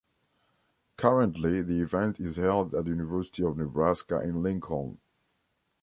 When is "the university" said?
2.85-3.43